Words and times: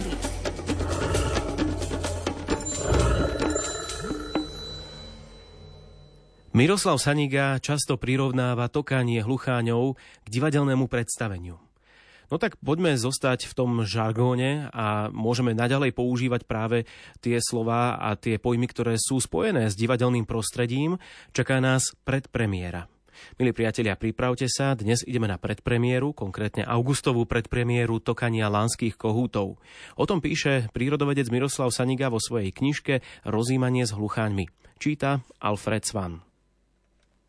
prírody. 0.00 0.28
Miroslav 6.50 6.98
Saniga 6.98 7.62
často 7.62 7.94
prirovnáva 7.94 8.66
tokanie 8.66 9.22
hlucháňov 9.22 9.94
k 9.96 10.28
divadelnému 10.28 10.90
predstaveniu. 10.90 11.62
No 12.30 12.38
tak 12.38 12.54
poďme 12.62 12.94
zostať 12.94 13.50
v 13.50 13.56
tom 13.58 13.70
žargóne 13.82 14.70
a 14.70 15.10
môžeme 15.10 15.50
naďalej 15.50 15.90
používať 15.98 16.46
práve 16.46 16.86
tie 17.18 17.42
slova 17.42 17.98
a 17.98 18.14
tie 18.14 18.38
pojmy, 18.38 18.70
ktoré 18.70 18.94
sú 19.02 19.18
spojené 19.18 19.66
s 19.66 19.74
divadelným 19.74 20.30
prostredím. 20.30 21.02
Čaká 21.34 21.58
nás 21.58 21.90
predpremiéra. 22.06 22.86
Milí 23.40 23.56
priatelia, 23.56 23.96
pripravte 23.96 24.50
sa, 24.50 24.76
dnes 24.76 25.02
ideme 25.06 25.30
na 25.30 25.40
predpremiéru, 25.40 26.12
konkrétne 26.12 26.66
augustovú 26.66 27.24
predpremiéru 27.24 28.00
tokania 28.02 28.52
lánskych 28.52 29.00
kohútov. 29.00 29.60
O 29.96 30.04
tom 30.04 30.20
píše 30.20 30.68
prírodovedec 30.74 31.28
Miroslav 31.28 31.72
Saniga 31.72 32.12
vo 32.12 32.20
svojej 32.20 32.52
knižke 32.52 33.00
Rozímanie 33.28 33.88
s 33.88 33.96
hlucháňmi. 33.96 34.48
Číta 34.80 35.20
Alfred 35.40 35.84
Svan. 35.84 36.24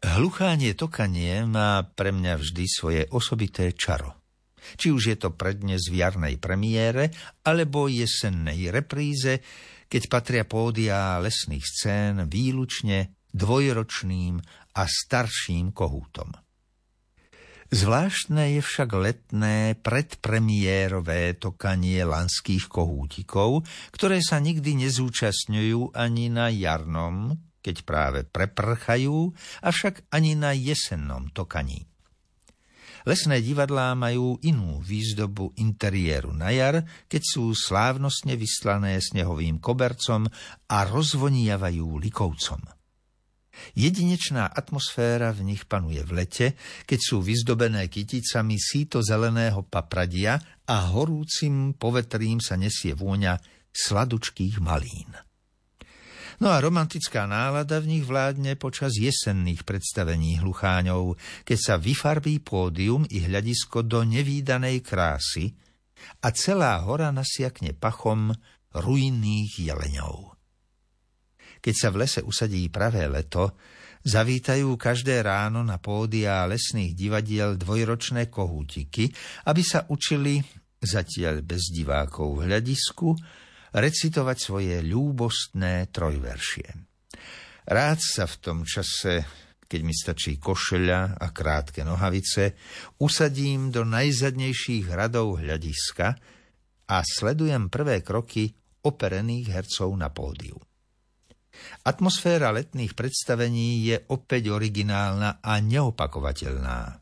Hluchánie 0.02 0.74
tokanie 0.74 1.46
má 1.46 1.86
pre 1.86 2.10
mňa 2.10 2.34
vždy 2.42 2.66
svoje 2.66 3.02
osobité 3.14 3.70
čaro. 3.78 4.18
Či 4.78 4.90
už 4.90 5.04
je 5.14 5.18
to 5.18 5.30
prednes 5.34 5.86
v 5.90 6.02
jarnej 6.02 6.42
premiére, 6.42 7.14
alebo 7.46 7.86
jesennej 7.86 8.74
repríze, 8.74 9.42
keď 9.86 10.02
patria 10.10 10.44
pódia 10.48 11.22
lesných 11.22 11.66
scén 11.66 12.16
výlučne 12.26 13.21
dvojročným 13.32 14.40
a 14.76 14.84
starším 14.88 15.76
kohútom. 15.76 16.32
Zvláštne 17.72 18.60
je 18.60 18.62
však 18.62 18.90
letné 18.92 19.80
predpremiérové 19.80 21.40
tokanie 21.40 22.04
lanských 22.04 22.68
kohútikov, 22.68 23.64
ktoré 23.96 24.20
sa 24.20 24.44
nikdy 24.44 24.76
nezúčastňujú 24.76 25.96
ani 25.96 26.28
na 26.28 26.52
jarnom, 26.52 27.40
keď 27.64 27.76
práve 27.88 28.20
preprchajú, 28.28 29.32
avšak 29.64 30.04
ani 30.12 30.36
na 30.36 30.52
jesennom 30.52 31.32
tokaní. 31.32 31.88
Lesné 33.08 33.40
divadlá 33.40 33.96
majú 33.96 34.36
inú 34.44 34.84
výzdobu 34.84 35.56
interiéru 35.56 36.36
na 36.36 36.52
jar, 36.52 36.84
keď 37.08 37.22
sú 37.24 37.56
slávnostne 37.56 38.36
vyslané 38.36 39.00
snehovým 39.00 39.64
kobercom 39.64 40.28
a 40.68 40.78
rozvoniavajú 40.86 41.88
likovcom. 41.98 42.81
Jedinečná 43.78 44.50
atmosféra 44.52 45.32
v 45.32 45.54
nich 45.54 45.64
panuje 45.66 46.02
v 46.04 46.12
lete, 46.24 46.48
keď 46.86 47.00
sú 47.00 47.24
vyzdobené 47.24 47.88
kyticami 47.88 48.58
síto 48.60 49.00
zeleného 49.00 49.66
papradia 49.66 50.40
a 50.68 50.92
horúcim 50.92 51.78
povetrím 51.78 52.40
sa 52.44 52.58
nesie 52.58 52.96
vôňa 52.98 53.38
sladučkých 53.72 54.60
malín. 54.60 55.12
No 56.42 56.50
a 56.50 56.58
romantická 56.58 57.30
nálada 57.30 57.78
v 57.78 57.98
nich 57.98 58.06
vládne 58.06 58.58
počas 58.58 58.98
jesenných 58.98 59.62
predstavení 59.62 60.42
hlucháňov, 60.42 61.14
keď 61.46 61.60
sa 61.62 61.76
vyfarbí 61.78 62.42
pódium 62.42 63.06
i 63.14 63.22
hľadisko 63.22 63.86
do 63.86 64.02
nevýdanej 64.02 64.82
krásy 64.82 65.54
a 66.26 66.34
celá 66.34 66.82
hora 66.82 67.14
nasiakne 67.14 67.78
pachom 67.78 68.34
ruinných 68.74 69.70
jeleňov. 69.70 70.41
Keď 71.62 71.76
sa 71.78 71.94
v 71.94 72.00
lese 72.02 72.26
usadí 72.26 72.66
pravé 72.74 73.06
leto, 73.06 73.54
zavítajú 74.02 74.74
každé 74.82 75.22
ráno 75.22 75.62
na 75.62 75.78
pódia 75.78 76.42
lesných 76.50 76.98
divadiel 76.98 77.54
dvojročné 77.56 78.34
kohútiky, 78.34 79.14
aby 79.46 79.62
sa 79.62 79.86
učili, 79.94 80.42
zatiaľ 80.82 81.46
bez 81.46 81.70
divákov 81.70 82.42
v 82.42 82.50
hľadisku, 82.50 83.14
recitovať 83.78 84.38
svoje 84.42 84.76
ľúbostné 84.82 85.94
trojveršie. 85.94 86.68
Rád 87.70 88.00
sa 88.02 88.26
v 88.26 88.36
tom 88.42 88.66
čase, 88.66 89.22
keď 89.70 89.82
mi 89.86 89.94
stačí 89.94 90.42
košeľa 90.42 91.22
a 91.22 91.28
krátke 91.30 91.86
nohavice, 91.86 92.58
usadím 93.00 93.70
do 93.70 93.86
najzadnejších 93.86 94.90
radov 94.90 95.40
hľadiska 95.40 96.08
a 96.90 96.98
sledujem 97.06 97.70
prvé 97.70 98.02
kroky 98.02 98.50
operených 98.82 99.48
hercov 99.62 99.94
na 99.94 100.10
pódiu. 100.10 100.58
Atmosféra 101.86 102.54
letných 102.54 102.94
predstavení 102.94 103.88
je 103.90 103.98
opäť 104.10 104.54
originálna 104.54 105.44
a 105.44 105.60
neopakovateľná. 105.60 107.02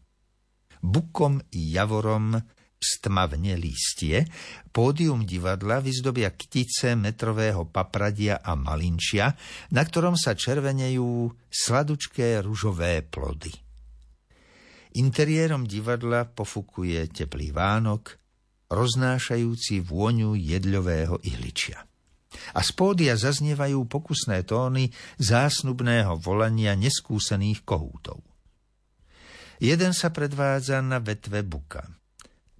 Bukom 0.79 1.43
i 1.53 1.75
javorom 1.75 2.39
stmavne 2.79 3.59
lístie, 3.59 4.23
pódium 4.71 5.27
divadla 5.27 5.83
vyzdobia 5.83 6.31
ktice 6.31 6.95
metrového 6.95 7.67
papradia 7.67 8.39
a 8.39 8.55
malinčia, 8.55 9.35
na 9.75 9.83
ktorom 9.83 10.15
sa 10.15 10.31
červenejú 10.31 11.27
sladučké 11.51 12.39
ružové 12.39 13.03
plody. 13.03 13.51
Interiérom 14.95 15.67
divadla 15.67 16.25
pofukuje 16.25 17.03
teplý 17.11 17.51
vánok, 17.51 18.15
roznášajúci 18.71 19.83
vôňu 19.83 20.33
jedľového 20.39 21.19
ihličia. 21.27 21.88
A 22.53 22.61
z 22.61 22.71
pódia 22.77 23.17
zaznievajú 23.17 23.89
pokusné 23.89 24.45
tóny 24.45 24.93
zásnubného 25.17 26.17
volania 26.21 26.77
neskúsených 26.77 27.65
kohútov. 27.65 28.21
Jeden 29.59 29.91
sa 29.91 30.13
predvádza 30.13 30.79
na 30.79 31.03
vetve 31.03 31.41
buka– 31.43 31.83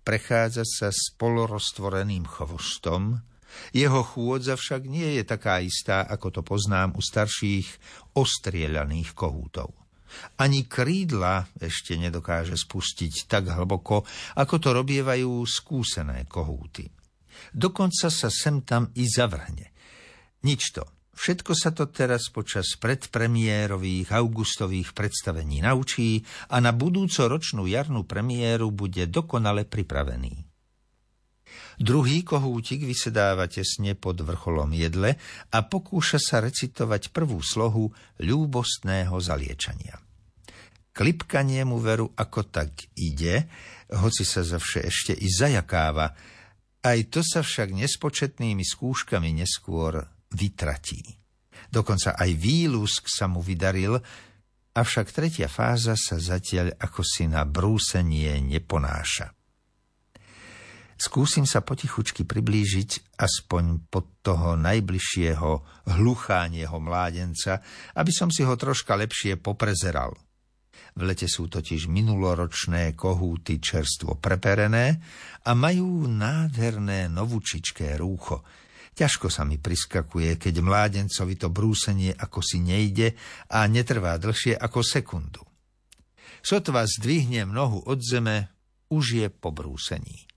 prechádza 0.10 0.66
sa 0.66 0.90
s 0.90 1.14
poloroztvoreným 1.22 2.26
chvostom, 2.26 3.22
jeho 3.70 4.02
chôdza 4.02 4.58
však 4.58 4.90
nie 4.90 5.22
je 5.22 5.24
taká 5.26 5.62
istá, 5.62 6.02
ako 6.02 6.34
to 6.34 6.42
poznám 6.42 6.98
u 6.98 7.02
starších 7.06 7.70
ostrieľaných 8.18 9.14
kohútov. 9.14 9.70
Ani 10.42 10.66
krídla 10.66 11.46
ešte 11.62 11.94
nedokáže 11.94 12.58
spustiť 12.58 13.30
tak 13.30 13.54
hlboko, 13.54 14.02
ako 14.34 14.56
to 14.58 14.74
robievajú 14.74 15.46
skúsené 15.46 16.26
kohúty. 16.26 16.90
Dokonca 17.52 18.08
sa 18.12 18.30
sem 18.32 18.62
tam 18.64 18.92
i 18.96 19.06
zavrhne. 19.06 19.72
Nič 20.46 20.74
to. 20.76 20.84
Všetko 21.20 21.52
sa 21.52 21.76
to 21.76 21.92
teraz 21.92 22.32
počas 22.32 22.80
predpremiérových 22.80 24.16
augustových 24.16 24.96
predstavení 24.96 25.60
naučí 25.60 26.24
a 26.48 26.64
na 26.64 26.72
budúco 26.72 27.28
ročnú 27.28 27.68
jarnú 27.68 28.08
premiéru 28.08 28.72
bude 28.72 29.04
dokonale 29.04 29.68
pripravený. 29.68 30.48
Druhý 31.76 32.24
kohútik 32.24 32.88
vysedáva 32.88 33.52
tesne 33.52 34.00
pod 34.00 34.20
vrcholom 34.24 34.72
jedle 34.72 35.20
a 35.52 35.60
pokúša 35.64 36.20
sa 36.20 36.40
recitovať 36.40 37.12
prvú 37.12 37.44
slohu 37.44 37.92
ľúbostného 38.24 39.16
zaliečania. 39.20 40.00
Klipkanie 40.96 41.64
mu 41.64 41.80
veru 41.80 42.12
ako 42.16 42.48
tak 42.48 42.92
ide, 42.96 43.48
hoci 43.92 44.24
sa 44.28 44.44
zavše 44.44 44.88
ešte 44.88 45.16
i 45.16 45.32
zajakáva, 45.32 46.12
aj 46.80 47.00
to 47.12 47.22
sa 47.26 47.44
však 47.44 47.76
nespočetnými 47.76 48.64
skúškami 48.64 49.36
neskôr 49.36 50.00
vytratí. 50.32 51.20
Dokonca 51.68 52.16
aj 52.16 52.32
výlusk 52.40 53.12
sa 53.12 53.28
mu 53.28 53.44
vydaril, 53.44 54.00
avšak 54.74 55.12
tretia 55.12 55.52
fáza 55.52 56.00
sa 56.00 56.16
zatiaľ 56.16 56.74
ako 56.80 57.02
si 57.04 57.28
na 57.28 57.44
brúsenie 57.44 58.40
neponáša. 58.40 59.36
Skúsim 61.00 61.48
sa 61.48 61.64
potichučky 61.64 62.28
priblížiť 62.28 63.16
aspoň 63.16 63.88
pod 63.88 64.20
toho 64.20 64.60
najbližšieho 64.60 65.52
hluchánieho 65.96 66.76
mládenca, 66.84 67.64
aby 67.96 68.12
som 68.12 68.28
si 68.28 68.44
ho 68.44 68.52
troška 68.60 69.00
lepšie 69.00 69.40
poprezeral. 69.40 70.12
V 71.00 71.08
lete 71.08 71.32
sú 71.32 71.48
totiž 71.48 71.88
minuloročné 71.88 72.92
kohúty 73.00 73.64
čerstvo 73.64 74.20
preperené 74.20 75.00
a 75.48 75.56
majú 75.56 76.12
nádherné 76.12 77.08
novúčičké 77.08 77.96
rúcho, 77.96 78.44
Ťažko 79.00 79.32
sa 79.32 79.48
mi 79.48 79.56
priskakuje, 79.56 80.36
keď 80.36 80.60
mládencovi 80.60 81.40
to 81.40 81.48
brúsenie 81.48 82.12
ako 82.12 82.44
si 82.44 82.60
nejde 82.60 83.16
a 83.48 83.64
netrvá 83.64 84.20
dlhšie 84.20 84.60
ako 84.60 84.84
sekundu. 84.84 85.40
Sotva 86.44 86.84
zdvihnem 86.84 87.48
nohu 87.48 87.80
od 87.88 88.04
zeme, 88.04 88.52
už 88.92 89.24
je 89.24 89.28
po 89.32 89.56
brúsení. 89.56 90.28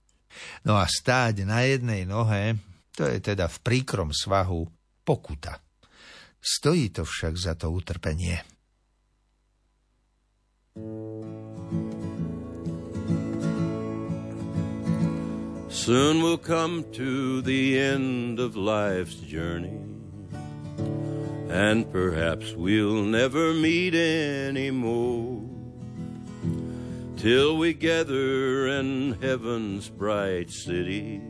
No 0.63 0.79
a 0.79 0.87
stáť 0.87 1.43
na 1.43 1.67
jednej 1.67 2.07
nohe, 2.07 2.55
to 2.95 3.03
je 3.03 3.19
teda 3.19 3.51
v 3.51 3.57
príkrom 3.67 4.15
svahu 4.15 4.63
pokuta. 5.03 5.59
Stojí 6.39 6.95
to 6.95 7.03
však 7.03 7.35
za 7.35 7.59
to 7.59 7.67
utrpenie. 7.67 8.52
Soon 15.85 16.23
we'll 16.23 16.37
come 16.37 16.85
to 16.93 17.41
the 17.41 17.77
end 17.77 18.39
of 18.39 18.55
life's 18.55 19.15
journey, 19.15 19.81
and 21.49 21.91
perhaps 21.91 22.53
we'll 22.53 23.03
never 23.03 23.53
meet 23.53 23.93
anymore. 23.93 25.41
Till 27.17 27.57
we 27.57 27.73
gather 27.73 28.69
in 28.69 29.17
heaven's 29.21 29.89
bright 29.89 30.49
city 30.49 31.21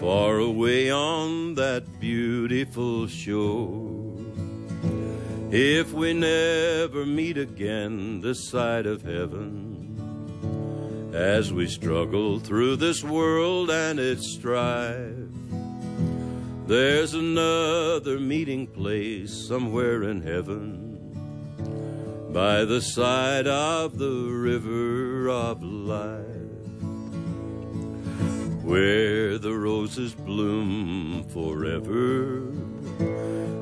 far 0.00 0.38
away 0.38 0.90
on 0.90 1.56
that 1.56 2.00
beautiful 2.00 3.06
shore. 3.06 4.16
If 5.50 5.92
we 5.92 6.14
never 6.14 7.04
meet 7.04 7.36
again 7.36 8.22
this 8.22 8.48
side 8.48 8.86
of 8.86 9.02
heaven, 9.02 9.73
as 11.14 11.52
we 11.52 11.68
struggle 11.68 12.40
through 12.40 12.74
this 12.74 13.04
world 13.04 13.70
and 13.70 14.00
its 14.00 14.32
strife, 14.32 15.14
there's 16.66 17.14
another 17.14 18.18
meeting 18.18 18.66
place 18.66 19.32
somewhere 19.32 20.02
in 20.02 20.20
heaven 20.22 20.90
by 22.32 22.64
the 22.64 22.80
side 22.80 23.46
of 23.46 23.96
the 23.96 24.28
river 24.28 25.28
of 25.28 25.62
life 25.62 26.24
where 28.64 29.38
the 29.38 29.54
roses 29.54 30.14
bloom 30.14 31.22
forever 31.28 32.38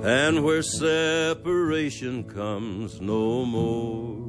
and 0.09 0.43
where 0.43 0.63
separation 0.63 2.25
comes 2.25 2.99
no 2.99 3.45
more. 3.45 4.22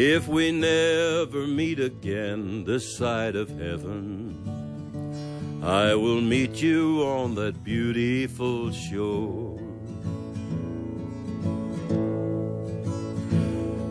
If 0.00 0.28
we 0.28 0.52
never 0.52 1.48
meet 1.48 1.80
again 1.80 2.62
this 2.62 2.96
side 2.96 3.34
of 3.34 3.48
heaven, 3.48 4.38
I 5.60 5.96
will 5.96 6.20
meet 6.20 6.62
you 6.62 7.02
on 7.02 7.34
that 7.34 7.64
beautiful 7.64 8.70
shore. 8.70 9.58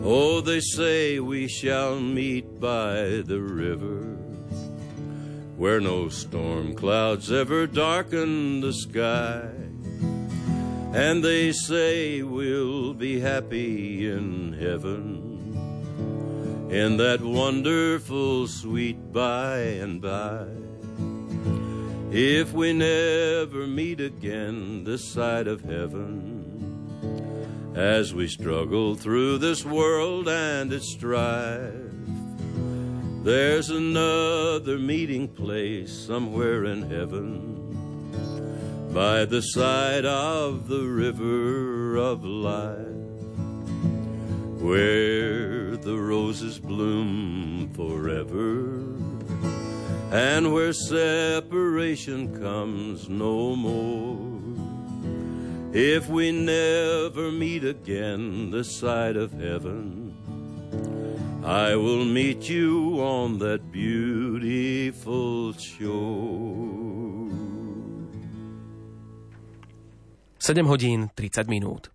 Oh, 0.02 0.40
they 0.40 0.60
say 0.60 1.20
we 1.20 1.46
shall 1.46 2.00
meet 2.00 2.58
by 2.58 3.20
the 3.26 3.42
river 3.42 4.16
where 5.58 5.78
no 5.78 6.08
storm 6.08 6.74
clouds 6.74 7.30
ever 7.30 7.66
darken 7.66 8.62
the 8.62 8.72
sky. 8.72 9.50
And 10.94 11.22
they 11.22 11.52
say 11.52 12.22
we'll 12.22 12.94
be 12.94 13.20
happy 13.20 14.10
in 14.10 14.54
heaven, 14.54 15.27
in 16.70 16.98
that 16.98 17.22
wonderful 17.22 18.46
sweet 18.46 19.12
by 19.12 19.58
and 19.58 20.02
by. 20.02 20.44
If 22.10 22.52
we 22.52 22.74
never 22.74 23.66
meet 23.66 24.00
again 24.00 24.84
this 24.84 25.12
side 25.12 25.46
of 25.46 25.62
heaven, 25.62 27.72
as 27.74 28.12
we 28.12 28.28
struggle 28.28 28.96
through 28.96 29.38
this 29.38 29.64
world 29.64 30.28
and 30.28 30.70
its 30.70 30.92
strife, 30.92 31.72
there's 33.22 33.70
another 33.70 34.78
meeting 34.78 35.28
place 35.28 35.92
somewhere 35.92 36.64
in 36.64 36.82
heaven 36.82 37.54
by 38.92 39.24
the 39.24 39.40
side 39.40 40.04
of 40.04 40.68
the 40.68 40.84
river 40.84 41.96
of 41.96 42.24
life, 42.24 42.76
where 44.60 45.57
the 45.88 45.96
roses 45.96 46.58
bloom 46.58 47.70
forever, 47.72 48.76
and 50.12 50.52
where 50.52 50.74
separation 50.74 52.38
comes 52.38 53.08
no 53.08 53.56
more. 53.56 54.18
If 55.72 56.10
we 56.10 56.30
never 56.30 57.32
meet 57.32 57.64
again 57.64 58.50
this 58.50 58.70
side 58.70 59.16
of 59.16 59.32
heaven, 59.32 60.12
I 61.42 61.74
will 61.74 62.04
meet 62.04 62.50
you 62.50 63.00
on 63.00 63.38
that 63.38 63.72
beautiful 63.72 65.54
shore. 65.54 66.68
7 70.38 70.66
hodín 70.66 71.08
30 71.16 71.48
minút. 71.48 71.88